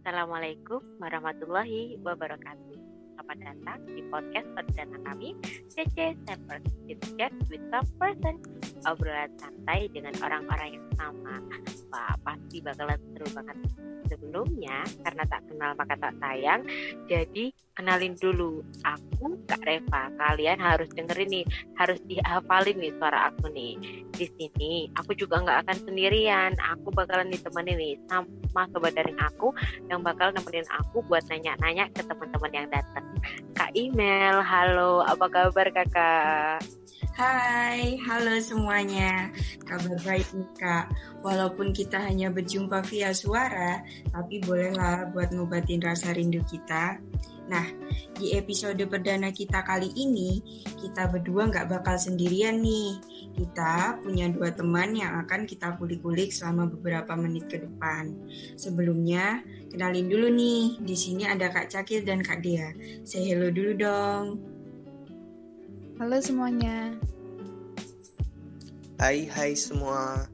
[0.00, 2.72] Assalamualaikum warahmatullahi wabarakatuh.
[3.20, 5.36] Selamat datang di podcast perdana kami,
[5.68, 6.60] CC Seven
[7.20, 8.40] Chat with Some Person.
[8.88, 11.36] Obrolan santai dengan orang-orang yang sama.
[11.92, 13.56] Wah, pasti bakalan seru banget
[14.08, 16.64] sebelumnya karena tak kenal maka tak sayang
[17.04, 18.60] jadi kenalin dulu.
[18.84, 20.12] Aku Kak Reva.
[20.20, 21.44] Kalian harus dengerin nih
[21.80, 23.80] harus dihafalin nih suara aku nih.
[24.12, 26.52] Di sini aku juga nggak akan sendirian.
[26.76, 29.56] Aku bakalan ditemenin nih sama sobat daring aku
[29.88, 33.06] yang bakal nemenin aku buat nanya-nanya ke teman-teman yang datang.
[33.56, 35.00] Kak Email halo.
[35.08, 36.79] Apa kabar kakak
[37.20, 39.28] Hai, halo semuanya.
[39.68, 40.88] Kabar baik nih kak.
[41.20, 46.96] Walaupun kita hanya berjumpa via suara, tapi bolehlah buat ngobatin rasa rindu kita.
[47.44, 47.68] Nah,
[48.16, 50.40] di episode perdana kita kali ini,
[50.80, 52.96] kita berdua nggak bakal sendirian nih.
[53.36, 58.16] Kita punya dua teman yang akan kita kulik-kulik selama beberapa menit ke depan.
[58.56, 60.80] Sebelumnya, kenalin dulu nih.
[60.80, 62.72] Di sini ada Kak Cakil dan Kak Dea.
[63.04, 64.49] Say hello dulu dong.
[66.00, 66.96] Halo semuanya.
[68.96, 70.24] Hai hai semua.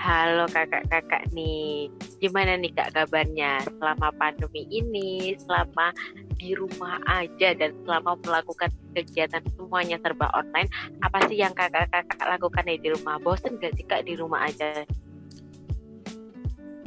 [0.00, 1.92] Halo kakak-kakak nih.
[2.16, 5.92] Gimana nih kak kabarnya selama pandemi ini, selama
[6.40, 10.72] di rumah aja dan selama melakukan kegiatan semuanya serba online,
[11.04, 13.20] apa sih yang kakak-kakak lakukan di rumah?
[13.20, 14.80] Bosen gak sih kak di rumah aja?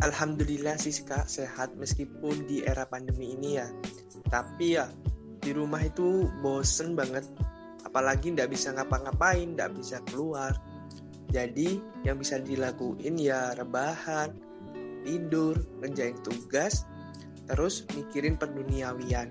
[0.02, 3.70] Alhamdulillah sih kak sehat meskipun di era pandemi ini ya.
[4.34, 4.90] Tapi ya
[5.44, 7.28] di rumah itu bosen banget.
[7.84, 10.56] Apalagi nggak bisa ngapa-ngapain nggak bisa keluar.
[11.30, 14.32] Jadi yang bisa dilakuin ya rebahan
[15.04, 16.88] tidur ngerjain tugas
[17.52, 19.28] terus mikirin perduniawian.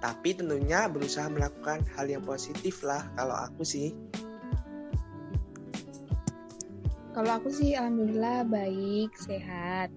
[0.00, 3.92] Tapi tentunya berusaha melakukan hal yang positif lah kalau aku sih.
[7.14, 9.92] Kalau aku sih alhamdulillah baik sehat.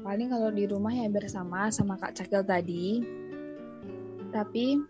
[0.00, 3.04] Paling kalau di rumah ya bersama sama kak Cakil tadi
[4.30, 4.80] tapi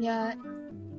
[0.00, 0.34] ya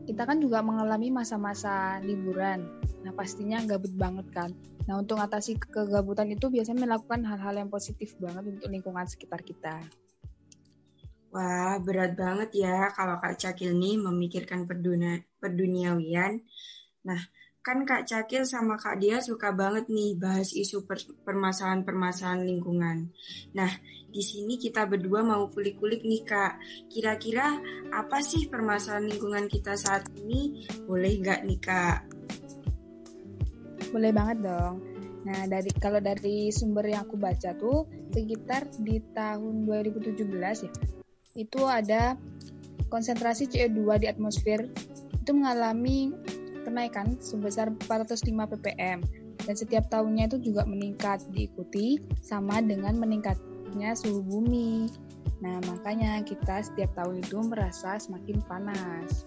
[0.08, 2.64] kita kan juga mengalami masa-masa liburan.
[3.04, 4.52] Nah, pastinya gabut banget kan.
[4.88, 9.84] Nah, untuk atasi kegabutan itu biasanya melakukan hal-hal yang positif banget untuk lingkungan sekitar kita.
[11.36, 16.40] Wah, berat banget ya kalau Kak Cakil nih memikirkan perdunia, perduniawian.
[17.04, 17.20] Nah,
[17.68, 20.88] kan Kak Cakil sama Kak Dia suka banget nih bahas isu
[21.28, 23.12] permasalahan-permasalahan lingkungan.
[23.60, 23.68] Nah,
[24.08, 26.64] di sini kita berdua mau kulik-kulik nih Kak.
[26.88, 27.60] Kira-kira
[27.92, 30.64] apa sih permasalahan lingkungan kita saat ini?
[30.88, 32.00] Boleh nggak nih Kak?
[33.92, 34.80] Boleh banget dong.
[35.28, 37.84] Nah, dari kalau dari sumber yang aku baca tuh
[38.16, 40.24] sekitar di tahun 2017
[40.64, 40.72] ya.
[41.36, 42.16] Itu ada
[42.88, 44.72] konsentrasi CO2 di atmosfer
[45.20, 46.16] itu mengalami
[46.68, 49.00] kenaikan sebesar 405 ppm
[49.48, 54.92] dan setiap tahunnya itu juga meningkat diikuti sama dengan meningkatnya suhu bumi.
[55.40, 59.24] Nah, makanya kita setiap tahun itu merasa semakin panas.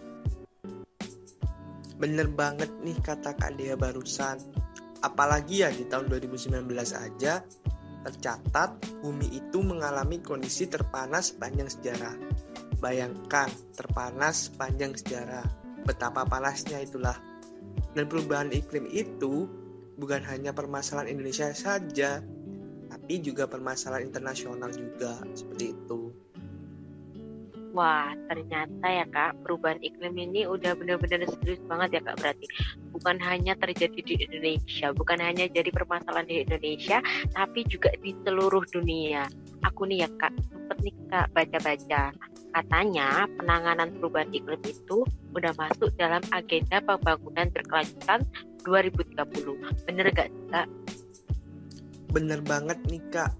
[1.96, 4.36] Bener banget nih kata Kak Dea barusan.
[5.00, 7.40] Apalagi ya di tahun 2019 aja
[8.00, 12.16] tercatat bumi itu mengalami kondisi terpanas sepanjang sejarah.
[12.80, 15.44] Bayangkan terpanas sepanjang sejarah.
[15.84, 17.16] Betapa panasnya itulah
[17.94, 19.50] dan perubahan iklim itu
[19.98, 22.24] bukan hanya permasalahan Indonesia saja,
[22.90, 26.10] tapi juga permasalahan internasional juga seperti itu.
[27.70, 32.46] Wah, ternyata ya kak, perubahan iklim ini udah benar-benar serius banget ya kak berarti.
[32.90, 36.98] Bukan hanya terjadi di Indonesia, bukan hanya jadi permasalahan di Indonesia,
[37.30, 39.30] tapi juga di seluruh dunia.
[39.68, 42.02] Aku nih ya kak, sempet nih kak baca-baca
[42.50, 45.06] Katanya penanganan perubahan iklim itu
[45.38, 48.26] udah masuk dalam agenda pembangunan berkelanjutan
[48.66, 49.86] 2030.
[49.86, 50.66] Bener gak kak?
[52.10, 53.32] Bener banget nih kak.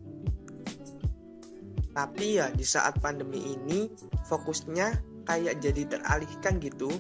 [1.91, 3.91] Tapi ya di saat pandemi ini
[4.31, 4.95] fokusnya
[5.27, 6.95] kayak jadi teralihkan gitu.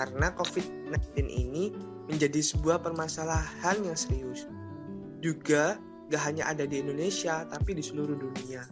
[0.00, 1.74] Karena COVID-19 ini
[2.08, 4.48] menjadi sebuah permasalahan yang serius.
[5.20, 5.76] Juga
[6.08, 8.64] gak hanya ada di Indonesia tapi di seluruh dunia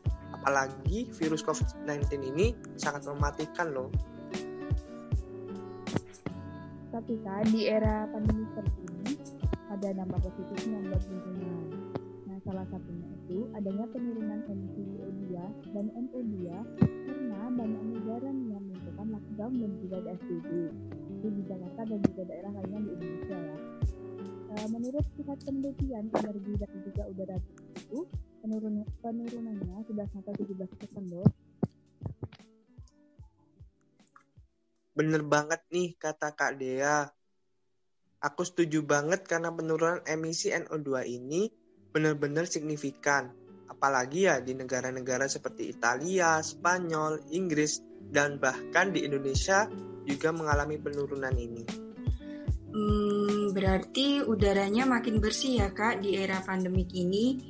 [0.47, 3.91] apalagi virus COVID-19 ini sangat mematikan loh.
[6.95, 9.13] Tapi kan di era pandemi seperti ini
[9.75, 11.67] ada dampak positif yang buat lingkungan.
[12.31, 15.35] Nah, salah satunya itu adanya penurunan emisi CO2
[15.75, 16.35] dan NO2
[16.79, 20.51] karena banyak negara yang melakukan lockdown dan juga PSBB.
[21.27, 23.16] Di Jakarta dan juga daerah lainnya di Indonesia
[24.71, 27.37] menurut pusat penelitian energi dan juga udara
[27.75, 27.99] itu
[28.43, 31.29] penurun penurunannya sudah sampai 17 persen loh.
[34.97, 37.05] Bener banget nih kata Kak Dea.
[38.25, 41.53] Aku setuju banget karena penurunan emisi NO2 ini
[41.93, 43.29] benar-benar signifikan.
[43.69, 49.69] Apalagi ya di negara-negara seperti Italia, Spanyol, Inggris, dan bahkan di Indonesia
[50.07, 51.63] juga mengalami penurunan ini.
[52.73, 53.26] Hmm,
[53.57, 57.41] berarti udaranya makin bersih ya kak di era pandemik ini.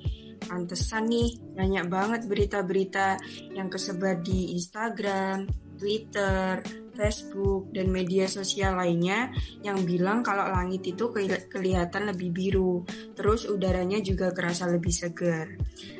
[0.47, 3.19] Pantesan nih banyak banget berita-berita
[3.51, 6.63] yang kesebar di Instagram, Twitter,
[6.95, 9.35] Facebook, dan media sosial lainnya
[9.67, 11.11] yang bilang kalau langit itu
[11.51, 12.87] kelihatan lebih biru,
[13.19, 15.51] terus udaranya juga kerasa lebih segar.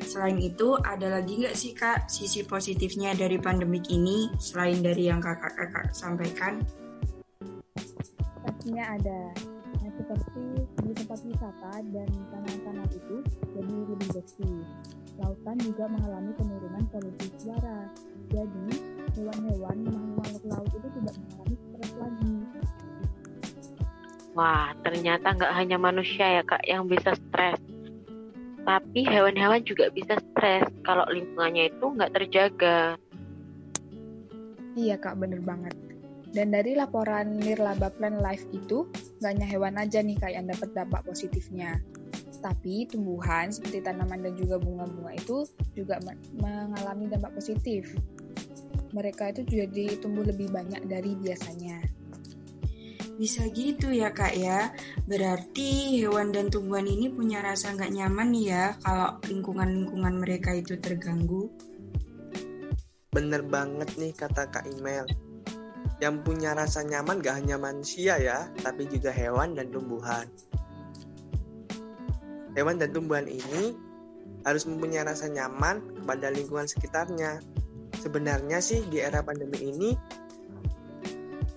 [0.07, 5.19] Selain itu, ada lagi nggak sih kak sisi positifnya dari pandemik ini selain dari yang
[5.19, 6.63] kakak-kakak sampaikan?
[8.47, 9.56] Pastinya ada.
[10.07, 13.15] Seperti di tempat wisata dan tanah-tanah itu
[13.51, 14.63] jadi lebih bersih.
[15.19, 17.91] Lautan juga mengalami penurunan polusi suara.
[18.31, 18.71] Jadi,
[19.19, 19.77] hewan-hewan
[20.15, 22.33] makhluk laut itu tidak mengalami stres lagi.
[24.31, 27.59] Wah, ternyata nggak hanya manusia ya kak yang bisa stres.
[28.63, 32.95] Tapi hewan-hewan juga bisa stres kalau lingkungannya itu nggak terjaga.
[34.79, 35.86] Iya kak, bener banget.
[36.37, 38.85] Dan dari laporan Nirlaba Plan Life itu,
[39.17, 41.81] nggak hanya hewan aja nih kak yang dapat dampak positifnya.
[42.45, 45.97] Tapi tumbuhan seperti tanaman dan juga bunga-bunga itu juga
[46.37, 47.97] mengalami dampak positif
[48.95, 51.79] mereka itu jadi tumbuh lebih banyak dari biasanya.
[53.17, 54.69] Bisa gitu ya kak ya,
[55.09, 60.77] berarti hewan dan tumbuhan ini punya rasa nggak nyaman nih ya kalau lingkungan-lingkungan mereka itu
[60.77, 61.49] terganggu.
[63.09, 65.09] Bener banget nih kata Kak Imel.
[65.97, 70.29] Yang punya rasa nyaman gak hanya manusia ya, tapi juga hewan dan tumbuhan.
[72.53, 73.73] Hewan dan tumbuhan ini
[74.45, 77.41] harus mempunyai rasa nyaman kepada lingkungan sekitarnya
[77.97, 79.89] sebenarnya sih di era pandemi ini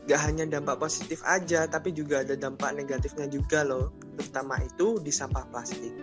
[0.08, 5.12] gak hanya dampak positif aja, tapi juga ada dampak negatifnya juga loh, terutama itu di
[5.14, 5.94] sampah plastik.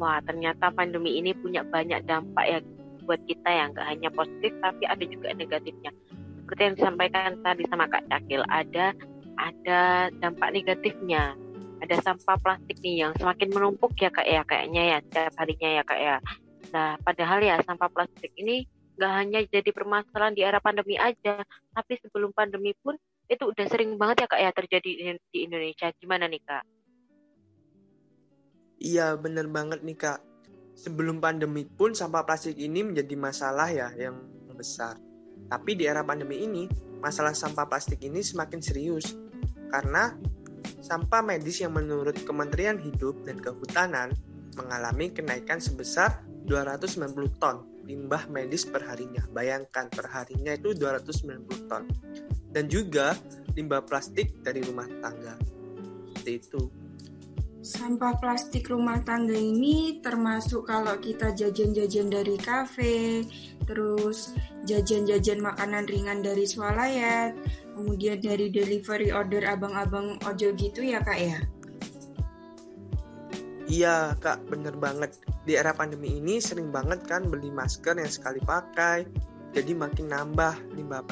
[0.00, 2.58] Wah, ternyata pandemi ini punya banyak dampak ya
[3.04, 5.92] buat kita yang gak hanya positif, tapi ada juga negatifnya.
[6.52, 8.92] Seperti yang disampaikan tadi sama Kak Cakil, ada
[9.40, 11.32] ada dampak negatifnya.
[11.80, 15.82] Ada sampah plastik nih yang semakin menumpuk ya kak ya kayaknya ya setiap harinya ya
[15.88, 16.16] kak ya.
[16.76, 18.68] Nah, padahal ya sampah plastik ini
[19.00, 21.40] nggak hanya jadi permasalahan di era pandemi aja,
[21.72, 23.00] tapi sebelum pandemi pun
[23.32, 25.88] itu udah sering banget ya kak ya terjadi di Indonesia.
[25.96, 26.64] Gimana nih kak?
[28.76, 30.20] Iya bener banget nih kak.
[30.76, 34.20] Sebelum pandemi pun sampah plastik ini menjadi masalah ya yang
[34.52, 35.00] besar.
[35.48, 36.68] Tapi di era pandemi ini,
[37.02, 39.16] masalah sampah plastik ini semakin serius.
[39.72, 40.12] Karena
[40.84, 44.12] sampah medis yang menurut Kementerian Hidup dan Kehutanan
[44.58, 49.22] mengalami kenaikan sebesar 290 ton limbah medis per harinya.
[49.30, 51.84] Bayangkan per harinya itu 290 ton.
[52.52, 53.16] Dan juga
[53.56, 55.34] limbah plastik dari rumah tangga.
[56.12, 56.62] Seperti itu.
[57.62, 63.22] Sampah plastik rumah tangga ini termasuk kalau kita jajan-jajan dari kafe,
[63.62, 64.34] terus
[64.66, 67.38] jajan-jajan makanan ringan dari swalayan,
[67.78, 71.38] kemudian dari delivery order abang-abang ojol gitu ya kak ya?
[73.70, 75.14] Iya kak, bener banget.
[75.46, 79.06] Di era pandemi ini sering banget kan beli masker yang sekali pakai,
[79.54, 81.06] jadi makin nambah limbah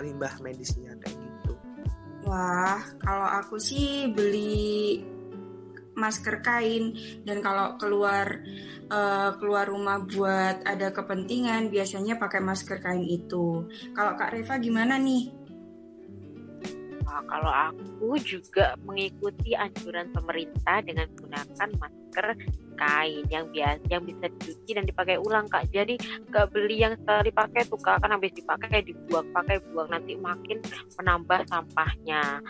[0.00, 1.52] limbah medisnya kayak gitu.
[2.24, 5.19] Wah, kalau aku sih beli
[5.94, 6.94] masker kain
[7.26, 8.42] dan kalau keluar
[8.90, 13.66] uh, keluar rumah buat ada kepentingan biasanya pakai masker kain itu.
[13.94, 15.40] Kalau Kak Reva gimana nih?
[17.10, 22.26] Nah, kalau aku juga mengikuti anjuran pemerintah dengan menggunakan masker
[22.80, 25.68] kain yang biasa yang bisa dicuci dan dipakai ulang kak.
[25.68, 26.00] Jadi
[26.32, 30.64] gak beli yang sekali pakai tuh kak kan habis dipakai dibuang pakai buang nanti makin
[30.96, 32.40] menambah sampahnya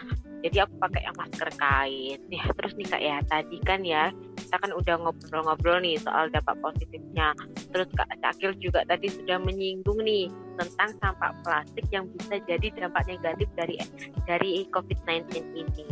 [0.41, 2.21] jadi aku pakai yang masker kain.
[2.33, 4.09] Ya terus nih kak ya tadi kan ya
[4.41, 7.37] kita kan udah ngobrol-ngobrol nih soal dampak positifnya.
[7.71, 13.05] Terus kak Cakil juga tadi sudah menyinggung nih tentang sampah plastik yang bisa jadi dampak
[13.09, 13.77] negatif dari
[14.25, 15.89] dari COVID-19 ini.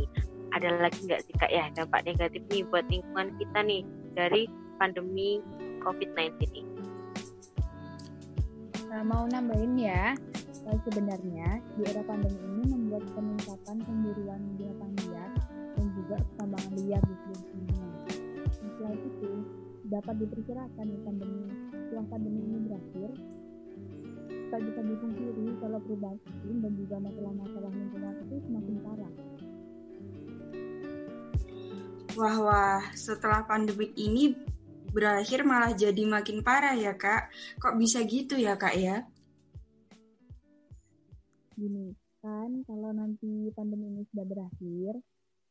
[0.57, 3.83] Ada lagi nggak sih kak ya dampak negatif nih buat lingkungan kita nih
[4.17, 4.49] dari
[4.81, 5.45] pandemi
[5.85, 6.64] COVID-19 ini?
[8.88, 10.17] Nah, mau nambahin ya
[10.84, 11.48] sebenarnya
[11.78, 15.30] di era pandemi ini membuat peningkatan pemburuan binatang liar
[15.78, 17.87] dan juga pertambangan liar di dunia.
[18.76, 19.30] Selain itu,
[19.88, 23.10] dapat diperkirakan di pandemi setelah pandemi ini berakhir,
[24.48, 29.12] tak bisa dipungkiri kalau perubahan iklim dan juga masalah-masalah lingkungan itu semakin parah.
[32.18, 34.34] Wah wah, setelah pandemi ini
[34.90, 37.30] berakhir malah jadi makin parah ya kak.
[37.60, 39.06] Kok bisa gitu ya kak ya?
[41.58, 41.90] Gini
[42.22, 44.94] kan kalau nanti pandemi ini sudah berakhir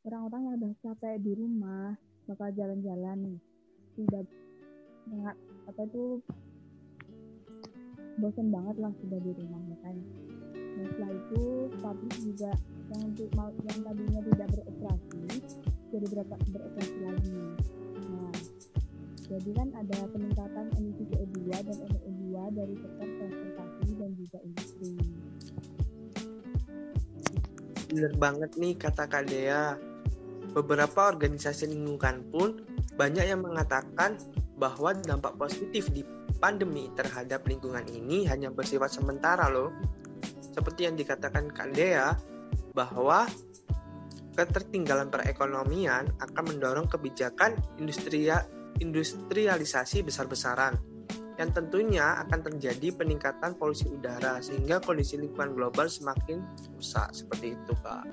[0.08, 3.40] orang-orang yang udah capek di rumah bakal jalan-jalan nih.
[4.00, 4.26] Tidak
[5.08, 5.36] nggak
[5.68, 6.24] apa tuh
[8.20, 9.96] bosan banget lah sudah di rumah ya kan
[10.78, 11.44] setelah itu
[11.82, 12.52] pabrik juga
[12.94, 13.30] yang untuk
[13.66, 15.22] yang tadinya tidak beroperasi
[15.90, 17.36] jadi berapa beroperasi lagi.
[18.08, 18.34] Nah
[19.28, 22.24] jadi kan ada peningkatan emisi CO2 dan NO2
[22.56, 24.96] dari sektor transportasi dan juga industri
[27.88, 29.80] bener banget nih kata Kak Dea
[30.52, 32.64] beberapa organisasi lingkungan pun
[33.00, 34.18] banyak yang mengatakan
[34.58, 36.02] bahwa dampak positif di
[36.42, 39.70] pandemi terhadap lingkungan ini hanya bersifat sementara loh.
[40.42, 42.18] Seperti yang dikatakan Kak Dea,
[42.74, 43.30] bahwa
[44.38, 48.46] ketertinggalan perekonomian akan mendorong kebijakan industria,
[48.78, 50.78] industrialisasi besar-besaran
[51.38, 56.42] yang tentunya akan terjadi peningkatan polusi udara sehingga kondisi lingkungan global semakin
[56.74, 57.14] rusak.
[57.14, 58.06] Seperti itu kak.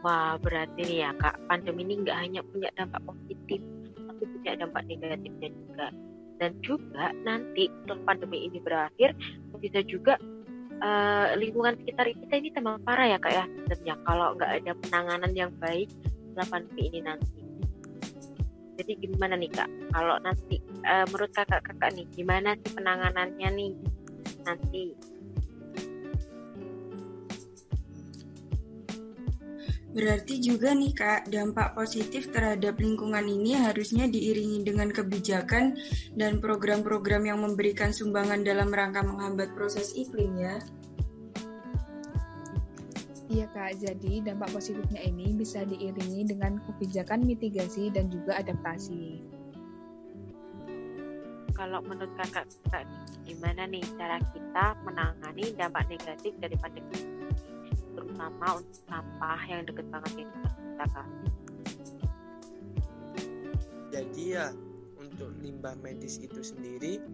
[0.00, 3.60] Wah berarti nih ya kak pandemi ini nggak hanya punya dampak positif
[3.96, 5.86] tapi punya dampak negatifnya juga.
[6.36, 9.16] Dan juga nanti setelah pandemi ini berakhir
[9.56, 10.20] bisa juga
[10.84, 13.94] uh, lingkungan sekitar kita ini tambah parah ya kak ya sebenarnya.
[14.04, 15.92] Kalau nggak ada penanganan yang baik
[16.32, 17.45] setelah pandemi ini nanti
[18.76, 23.72] jadi gimana nih kak kalau nanti uh, menurut kakak-kakak nih gimana sih penanganannya nih
[24.44, 24.84] nanti
[29.96, 35.72] Berarti juga nih Kak, dampak positif terhadap lingkungan ini harusnya diiringi dengan kebijakan
[36.12, 40.60] dan program-program yang memberikan sumbangan dalam rangka menghambat proses iklim ya.
[43.36, 49.20] Iya Kak, jadi dampak positifnya ini bisa diiringi dengan kebijakan mitigasi dan juga adaptasi.
[51.52, 52.88] Kalau menurut kakak, kakak
[53.28, 56.96] gimana nih cara kita menangani dampak negatif dari pandemi
[57.92, 61.08] terutama untuk sampah yang deket banget di kita kak.
[63.92, 64.48] Jadi ya
[64.96, 67.04] untuk limbah medis itu sendiri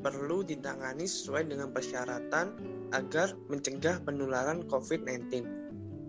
[0.00, 2.56] perlu ditangani sesuai dengan persyaratan
[2.96, 5.65] agar mencegah penularan COVID-19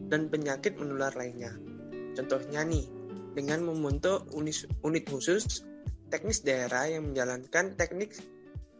[0.07, 1.51] dan penyakit menular lainnya.
[2.15, 2.87] Contohnya nih,
[3.37, 5.61] dengan membentuk unit khusus
[6.09, 8.17] teknis daerah yang menjalankan teknik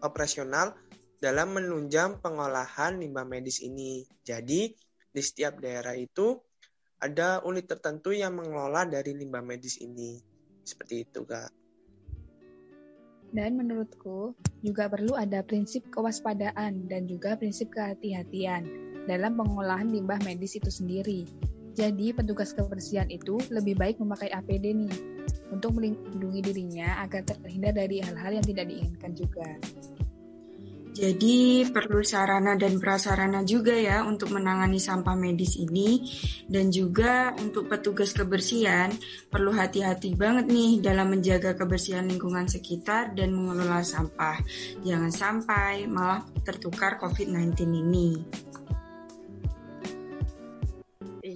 [0.01, 0.73] operasional
[1.21, 4.07] dalam menunjang pengolahan limbah medis ini.
[4.25, 4.73] Jadi,
[5.13, 6.37] di setiap daerah itu
[6.97, 10.17] ada unit tertentu yang mengelola dari limbah medis ini.
[10.65, 11.53] Seperti itu, Kak.
[13.27, 18.63] Dan menurutku juga perlu ada prinsip kewaspadaan dan juga prinsip kehati-hatian
[19.07, 21.23] dalam pengolahan limbah medis itu sendiri.
[21.77, 24.93] Jadi petugas kebersihan itu lebih baik memakai APD nih
[25.53, 29.47] untuk melindungi dirinya agar terhindar dari hal-hal yang tidak diinginkan juga.
[30.97, 36.01] Jadi perlu sarana dan prasarana juga ya untuk menangani sampah medis ini
[36.49, 38.89] dan juga untuk petugas kebersihan
[39.29, 44.41] perlu hati-hati banget nih dalam menjaga kebersihan lingkungan sekitar dan mengelola sampah.
[44.81, 48.09] Jangan sampai malah tertukar COVID-19 ini.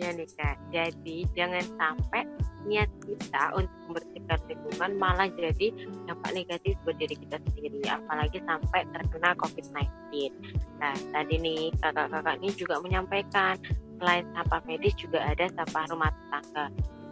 [0.01, 2.25] Iya nih kak, jadi jangan sampai
[2.65, 5.70] niat kita untuk membersihkan lingkungan malah jadi
[6.10, 10.34] dampak negatif buat diri kita sendiri, apalagi sampai terkena COVID-19.
[10.81, 13.62] Nah, tadi nih kakak-kakak ini juga menyampaikan
[14.01, 16.65] selain sampah medis juga ada sampah rumah tangga.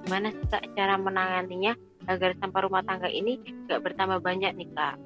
[0.10, 1.78] Gimana sih kak cara menanganinya
[2.10, 3.38] agar sampah rumah tangga ini
[3.70, 4.98] gak bertambah banyak nih kak?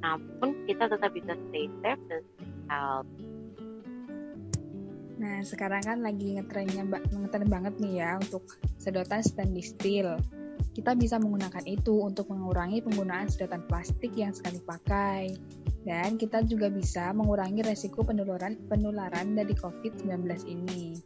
[0.00, 3.33] Namun kita tetap bisa stay safe dan stay healthy.
[5.14, 8.42] Nah, sekarang kan lagi ngetrennya ngetren banget nih ya untuk
[8.82, 10.18] sedotan stainless steel.
[10.74, 15.30] Kita bisa menggunakan itu untuk mengurangi penggunaan sedotan plastik yang sekali pakai.
[15.84, 20.98] Dan kita juga bisa mengurangi resiko penularan penularan dari COVID-19 ini.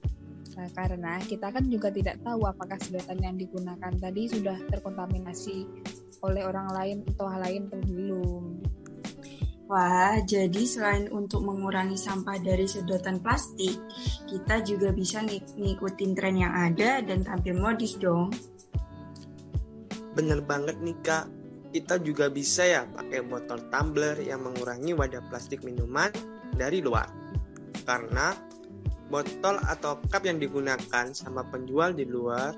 [0.59, 5.67] Nah, karena kita kan juga tidak tahu apakah sedotan yang digunakan tadi sudah terkontaminasi
[6.27, 8.18] oleh orang lain atau hal lain belum.
[9.69, 13.77] Wah, jadi selain untuk mengurangi sampah dari sedotan plastik,
[14.25, 18.33] kita juga bisa ng ngikutin tren yang ada dan tampil modis dong.
[20.17, 21.29] Bener banget nih kak,
[21.77, 26.09] kita juga bisa ya pakai botol tumbler yang mengurangi wadah plastik minuman
[26.57, 27.13] dari luar.
[27.85, 28.33] Karena
[29.13, 32.57] botol atau cup yang digunakan sama penjual di luar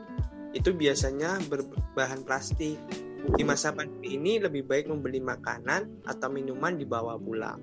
[0.54, 2.78] itu biasanya berbahan plastik
[3.20, 7.60] di masa pandemi ini lebih baik membeli makanan atau minuman dibawa pulang.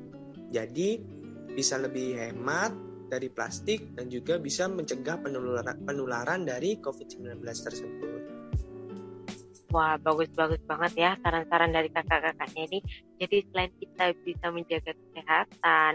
[0.53, 1.01] Jadi
[1.51, 2.71] bisa lebih hemat
[3.07, 8.21] dari plastik dan juga bisa mencegah penularan, penularan dari COVID-19 tersebut.
[9.67, 12.79] Wah, bagus-bagus banget ya saran-saran dari kakak-kakaknya ini.
[13.19, 15.91] Jadi selain kita bisa menjaga kesehatan,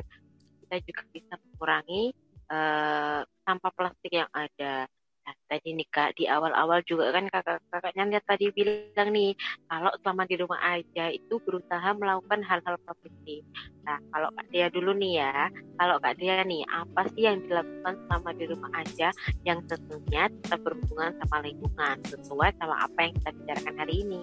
[0.61, 2.13] kita juga bisa mengurangi
[2.53, 4.85] uh, sampah plastik yang ada.
[5.23, 9.31] Nah, tadi nih Kak, di awal-awal juga kan kakak-kakaknya lihat tadi bilang nih,
[9.71, 13.47] kalau selama di rumah aja itu berusaha melakukan hal-hal positif.
[13.87, 15.47] Nah, kalau Kak Dia dulu nih ya,
[15.79, 19.09] kalau Kak Dia nih, apa sih yang dilakukan selama di rumah aja
[19.47, 24.21] yang tentunya tetap berhubungan sama lingkungan, sesuai sama apa yang kita bicarakan hari ini?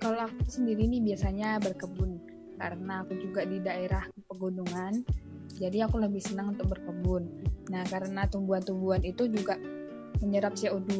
[0.00, 2.24] Kalau aku sendiri nih biasanya berkebun,
[2.56, 5.04] karena aku juga di daerah pegunungan,
[5.60, 7.28] jadi aku lebih senang untuk berkebun.
[7.70, 9.58] Nah, karena tumbuhan-tumbuhan itu juga
[10.22, 10.92] menyerap CO2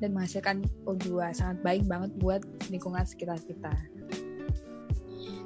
[0.00, 1.32] dan menghasilkan O2.
[1.32, 3.72] Sangat baik banget buat lingkungan sekitar kita.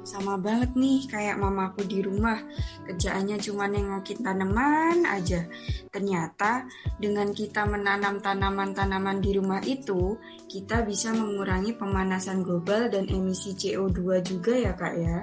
[0.03, 2.35] Sama banget nih kayak mamaku di rumah.
[2.83, 5.47] Kerjaannya cuma nengokin tanaman aja.
[5.87, 6.67] Ternyata
[6.99, 10.19] dengan kita menanam tanaman-tanaman di rumah itu,
[10.51, 15.17] kita bisa mengurangi pemanasan global dan emisi CO2 juga ya kak ya?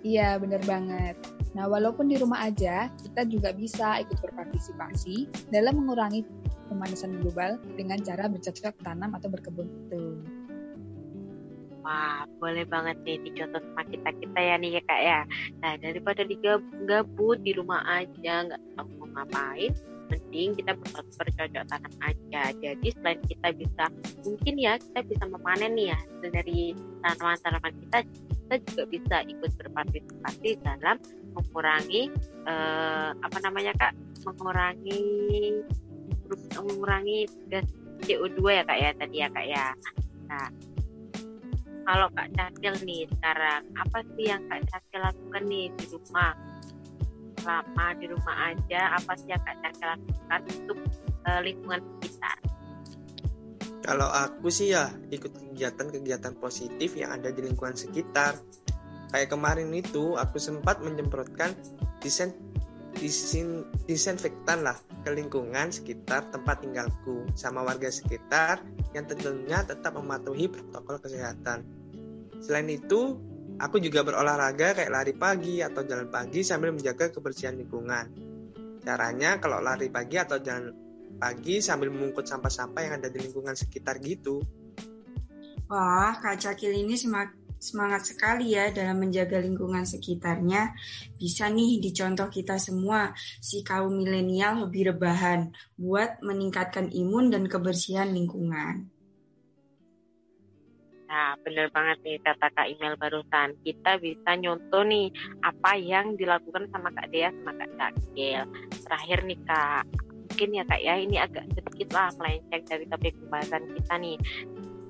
[0.00, 1.37] Iya, bener banget.
[1.56, 6.26] Nah, walaupun di rumah aja, kita juga bisa ikut berpartisipasi dalam mengurangi
[6.68, 10.20] pemanasan global dengan cara bercocok tanam atau berkebun itu.
[11.80, 15.20] Wah, boleh banget nih dicontoh sama kita-kita ya nih ya kak ya.
[15.64, 19.72] Nah, daripada digabut di rumah aja, nggak tahu mau ngapain,
[20.12, 22.42] mending kita bercocok tanam aja.
[22.60, 23.84] Jadi selain kita bisa,
[24.20, 27.98] mungkin ya kita bisa memanen nih ya dari tanaman-tanaman kita,
[28.48, 30.96] kita juga bisa ikut berpartisipasi dalam
[31.36, 32.08] mengurangi
[32.48, 33.92] uh, apa namanya kak?
[34.24, 35.04] Mengurangi
[36.56, 37.68] mengurangi gas
[38.08, 39.66] CO2 ya kak ya tadi ya kak ya.
[40.32, 40.48] Nah
[41.84, 46.32] kalau kak Cakil nih sekarang apa sih yang kak Cakil lakukan nih di rumah?
[47.36, 50.78] Selama di rumah aja apa sih yang kak Cakil lakukan untuk
[51.28, 52.47] uh, lingkungan sekitar
[53.88, 58.36] kalau aku sih ya ikut kegiatan-kegiatan positif yang ada di lingkungan sekitar
[59.08, 61.56] kayak kemarin itu aku sempat menyemprotkan
[62.04, 62.36] desain
[63.00, 68.60] disin, disinfektan lah ke lingkungan sekitar tempat tinggalku sama warga sekitar
[68.92, 71.64] yang tentunya tetap mematuhi protokol kesehatan.
[72.42, 73.16] Selain itu,
[73.62, 78.10] aku juga berolahraga kayak lari pagi atau jalan pagi sambil menjaga kebersihan lingkungan.
[78.82, 83.96] Caranya kalau lari pagi atau jalan pagi sambil mengungkut sampah-sampah yang ada di lingkungan sekitar
[84.04, 84.44] gitu.
[85.68, 90.72] Wah, Kak Cakil ini semak semangat sekali ya dalam menjaga lingkungan sekitarnya.
[91.18, 98.08] Bisa nih dicontoh kita semua, si kaum milenial hobi rebahan buat meningkatkan imun dan kebersihan
[98.08, 98.88] lingkungan.
[101.08, 103.56] Nah, benar banget nih kata Kak Email barusan.
[103.64, 105.08] Kita bisa nyontoh nih
[105.40, 108.44] apa yang dilakukan sama Kak Dea sama Kak Cakil.
[108.84, 109.84] Terakhir nih Kak,
[110.38, 114.16] mungkin ya Kak ya ini agak sedikit lah melenceng dari topik pembahasan kita nih.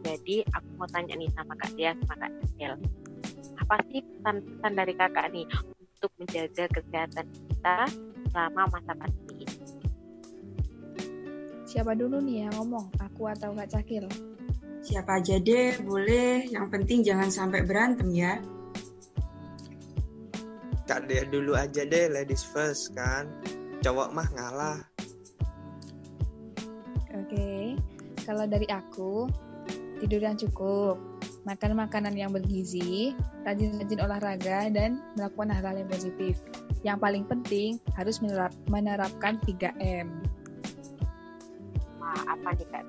[0.04, 2.72] Jadi aku mau tanya nih sama Kak Dia sama Kak Cecil.
[3.56, 7.76] Apa sih pesan-pesan dari kakak nih untuk menjaga kesehatan kita
[8.28, 9.56] selama masa pandemi ini?
[11.64, 12.92] Siapa dulu nih yang ngomong?
[13.08, 14.04] Aku atau Kak Cakil?
[14.84, 16.44] Siapa aja deh, boleh.
[16.52, 18.37] Yang penting jangan sampai berantem ya.
[20.84, 23.32] Kak Dia dulu aja deh, ladies first kan.
[23.80, 24.97] Cowok mah ngalah.
[28.29, 29.25] Kalau dari aku,
[30.05, 31.01] tidur yang cukup,
[31.49, 33.17] makan makanan yang bergizi,
[33.49, 36.37] rajin-rajin olahraga, dan melakukan hal-hal yang positif.
[36.85, 40.12] Yang paling penting harus menerap, menerapkan 3M.
[42.05, 42.85] Wah, apa nih Kak?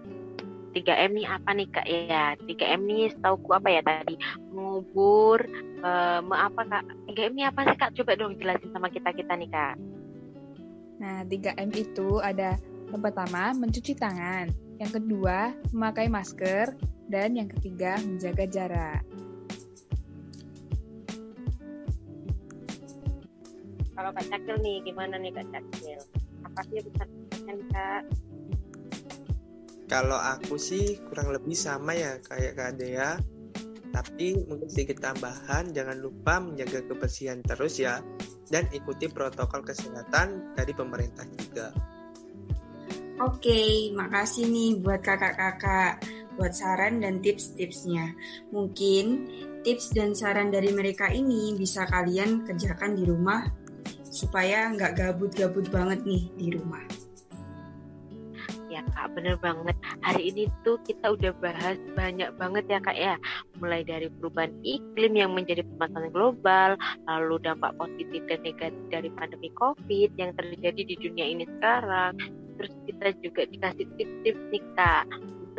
[0.69, 2.25] 3M nih apa nih Kak ya?
[2.43, 4.19] 3M nih ku apa ya tadi?
[4.51, 5.39] Mengubur,
[5.87, 6.83] uh, apa Kak?
[7.15, 7.95] 3M ini apa sih Kak?
[7.95, 9.75] Coba dong jelasin sama kita-kita nih Kak.
[10.99, 14.49] Nah, 3M itu ada yang pertama mencuci tangan,
[14.81, 16.73] yang kedua memakai masker,
[17.09, 19.01] dan yang ketiga, menjaga jarak.
[23.99, 25.99] Kalau Kak Cakil nih, gimana nih Kak Cakil?
[26.47, 28.01] Apa sih pesan-pesan Kak?
[29.89, 33.19] Kalau aku sih kurang lebih sama ya kayak Kak Dea.
[33.89, 37.99] Tapi mungkin sedikit tambahan, jangan lupa menjaga kebersihan terus ya.
[38.47, 41.73] Dan ikuti protokol kesehatan dari pemerintah juga.
[43.19, 45.99] Oke, makasih nih buat kakak-kakak
[46.39, 48.15] buat saran dan tips-tipsnya.
[48.55, 49.27] Mungkin
[49.67, 53.43] tips dan saran dari mereka ini bisa kalian kerjakan di rumah
[54.07, 56.79] supaya nggak gabut-gabut banget nih di rumah.
[58.71, 59.75] Ya kak, bener banget.
[59.99, 63.19] Hari ini tuh kita udah bahas banyak banget ya kak ya.
[63.59, 66.69] Mulai dari perubahan iklim yang menjadi permasalahan global,
[67.03, 72.38] lalu dampak positif dan negatif dari pandemi COVID yang terjadi di dunia ini sekarang.
[72.59, 75.07] Terus kita juga dikasih tips-tips nih kak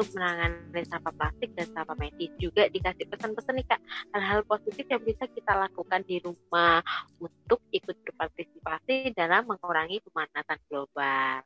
[0.01, 2.33] untuk menangani sampah plastik dan sampah medis.
[2.41, 3.81] Juga dikasih pesan-pesan nih Kak,
[4.17, 6.81] hal-hal positif yang bisa kita lakukan di rumah
[7.21, 11.45] untuk ikut berpartisipasi dalam mengurangi pemanasan global.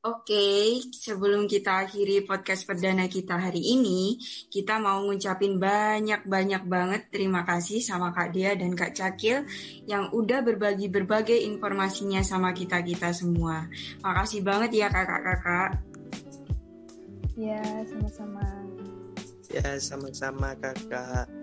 [0.00, 4.16] Oke, sebelum kita akhiri podcast perdana kita hari ini,
[4.48, 9.44] kita mau ngucapin banyak-banyak banget terima kasih sama Kak Dia dan Kak Cakil
[9.84, 13.68] yang udah berbagi berbagai informasinya sama kita-kita semua.
[14.00, 15.84] Makasih banget ya kakak-kakak.
[17.36, 18.44] Ya, sama-sama.
[19.52, 21.39] Ya, sama-sama kakak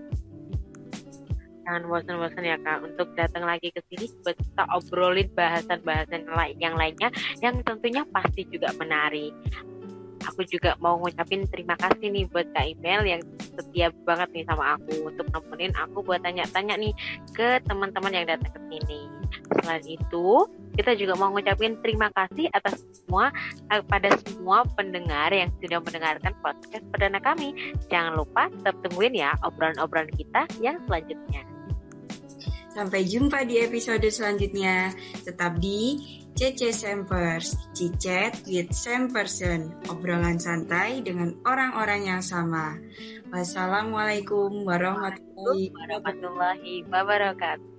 [1.68, 6.24] jangan bosan-bosan ya kak untuk datang lagi ke sini buat kita obrolin bahasan-bahasan
[6.64, 7.12] yang lainnya
[7.44, 9.36] yang tentunya pasti juga menarik.
[10.32, 14.76] Aku juga mau ngucapin terima kasih nih buat Kak Email yang setia banget nih sama
[14.80, 16.96] aku untuk nemenin aku buat tanya-tanya nih
[17.36, 19.08] ke teman-teman yang datang ke sini.
[19.62, 20.28] Selain itu,
[20.76, 23.32] kita juga mau ngucapin terima kasih atas semua
[23.72, 27.56] eh, pada semua pendengar yang sudah mendengarkan podcast perdana kami.
[27.88, 31.57] Jangan lupa tetap tungguin ya obrolan-obrolan kita yang selanjutnya.
[32.78, 34.94] Sampai jumpa di episode selanjutnya.
[35.26, 35.98] Tetap di
[36.38, 42.78] CC Sampers, Cicet with Same Person, obrolan santai dengan orang-orang yang sama.
[43.34, 45.74] Wassalamualaikum warahmatullahi
[46.86, 47.77] wabarakatuh.